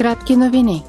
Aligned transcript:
Кратки 0.00 0.36
новини. 0.36 0.84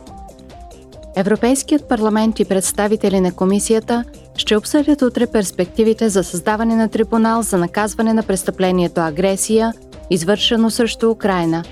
Европейският 1.15 1.89
парламент 1.89 2.39
и 2.39 2.45
представители 2.45 3.19
на 3.19 3.31
комисията 3.31 4.03
ще 4.37 4.57
обсъдят 4.57 5.01
утре 5.01 5.27
перспективите 5.27 6.09
за 6.09 6.23
създаване 6.23 6.75
на 6.75 6.89
трибунал 6.89 7.41
за 7.41 7.57
наказване 7.57 8.13
на 8.13 8.23
престъплението 8.23 9.01
агресия, 9.01 9.73
извършено 10.09 10.69
срещу 10.69 11.09
Украина. 11.09 11.63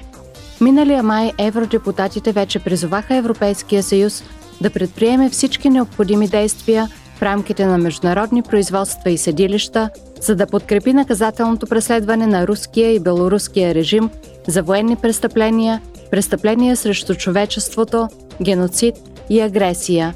Миналия 0.61 1.03
май 1.03 1.31
евродепутатите 1.37 2.31
вече 2.31 2.59
призоваха 2.59 3.15
Европейския 3.15 3.83
съюз 3.83 4.23
да 4.61 4.69
предприеме 4.69 5.29
всички 5.29 5.69
необходими 5.69 6.27
действия 6.27 6.87
в 7.15 7.21
рамките 7.21 7.65
на 7.65 7.77
международни 7.77 8.43
производства 8.43 9.09
и 9.09 9.17
съдилища, 9.17 9.89
за 10.21 10.35
да 10.35 10.47
подкрепи 10.47 10.93
наказателното 10.93 11.67
преследване 11.67 12.27
на 12.27 12.47
руския 12.47 12.95
и 12.95 12.99
белоруския 12.99 13.75
режим 13.75 14.09
за 14.47 14.63
военни 14.63 14.95
престъпления, 14.95 15.81
престъпления 16.11 16.75
срещу 16.75 17.15
човечеството, 17.15 18.07
геноцид 18.41 18.95
и 19.29 19.41
агресия. 19.41 20.13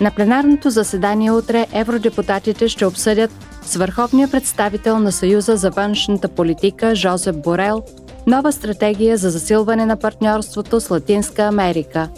На 0.00 0.10
пленарното 0.10 0.70
заседание 0.70 1.30
утре 1.30 1.66
евродепутатите 1.72 2.68
ще 2.68 2.86
обсъдят 2.86 3.30
с 3.62 3.76
върховния 3.76 4.28
представител 4.28 4.98
на 4.98 5.12
Съюза 5.12 5.56
за 5.56 5.70
външната 5.70 6.28
политика 6.28 6.94
Жозеп 6.94 7.36
Борел 7.36 7.82
нова 8.26 8.52
стратегия 8.52 9.16
за 9.16 9.30
засилване 9.30 9.86
на 9.86 9.96
партньорството 9.96 10.80
с 10.80 10.90
Латинска 10.90 11.42
Америка. 11.42 12.08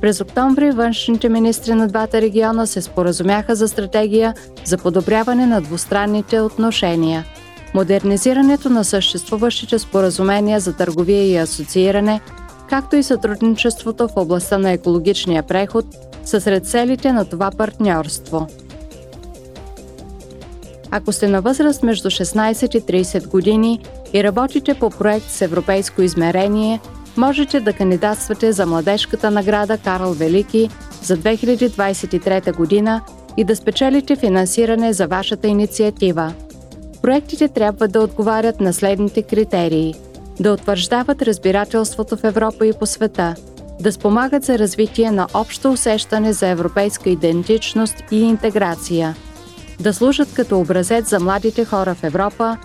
През 0.00 0.20
октомври 0.20 0.70
външните 0.70 1.28
министри 1.28 1.74
на 1.74 1.88
двата 1.88 2.20
региона 2.20 2.66
се 2.66 2.82
споразумяха 2.82 3.54
за 3.54 3.68
стратегия 3.68 4.34
за 4.64 4.78
подобряване 4.78 5.46
на 5.46 5.60
двустранните 5.60 6.40
отношения. 6.40 7.24
Модернизирането 7.74 8.70
на 8.70 8.84
съществуващите 8.84 9.78
споразумения 9.78 10.60
за 10.60 10.72
търговия 10.72 11.26
и 11.26 11.36
асоцииране, 11.36 12.20
както 12.68 12.96
и 12.96 13.02
сътрудничеството 13.02 14.08
в 14.08 14.16
областта 14.16 14.58
на 14.58 14.70
екологичния 14.70 15.42
преход, 15.42 15.84
са 16.24 16.40
сред 16.40 16.66
целите 16.66 17.12
на 17.12 17.24
това 17.24 17.50
партньорство. 17.50 18.46
Ако 20.90 21.12
сте 21.12 21.28
на 21.28 21.40
възраст 21.40 21.82
между 21.82 22.10
16 22.10 22.76
и 22.76 23.04
30 23.04 23.28
години 23.28 23.80
и 24.12 24.24
работите 24.24 24.74
по 24.74 24.90
проект 24.90 25.30
с 25.30 25.42
европейско 25.42 26.02
измерение, 26.02 26.80
можете 27.16 27.60
да 27.60 27.72
кандидатствате 27.72 28.52
за 28.52 28.66
младежката 28.66 29.30
награда 29.30 29.78
Карл 29.78 30.12
Велики 30.12 30.70
за 31.02 31.16
2023 31.16 32.56
година 32.56 33.00
и 33.36 33.44
да 33.44 33.56
спечелите 33.56 34.16
финансиране 34.16 34.92
за 34.92 35.06
вашата 35.06 35.46
инициатива. 35.48 36.32
Проектите 37.04 37.48
трябва 37.48 37.88
да 37.88 38.00
отговарят 38.00 38.60
на 38.60 38.72
следните 38.72 39.22
критерии– 39.22 39.94
да 40.40 40.52
утвърждават 40.52 41.22
разбирателството 41.22 42.16
в 42.16 42.24
Европа 42.24 42.66
и 42.66 42.72
по 42.72 42.86
света, 42.86 43.34
да 43.80 43.92
спомагат 43.92 44.44
за 44.44 44.58
развитие 44.58 45.10
на 45.10 45.26
общо 45.34 45.72
усещане 45.72 46.32
за 46.32 46.48
европейска 46.48 47.10
идентичност 47.10 47.94
и 48.10 48.22
интеграция, 48.22 49.16
да 49.80 49.94
служат 49.94 50.34
като 50.34 50.60
образец 50.60 51.08
за 51.10 51.20
младите 51.20 51.64
хора 51.64 51.94
в 51.94 52.04
Европа 52.04 52.56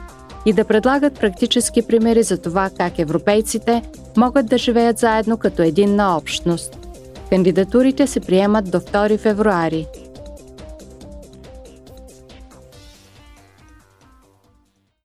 и 0.45 0.53
да 0.53 0.65
предлагат 0.65 1.19
практически 1.19 1.81
примери 1.81 2.23
за 2.23 2.37
това 2.37 2.69
как 2.77 2.99
европейците 2.99 3.81
могат 4.17 4.45
да 4.45 4.57
живеят 4.57 4.97
заедно 4.97 5.37
като 5.37 5.61
единна 5.61 6.17
общност. 6.17 6.77
Кандидатурите 7.29 8.07
се 8.07 8.19
приемат 8.19 8.71
до 8.71 8.79
2 8.79 9.17
февруари– 9.19 9.87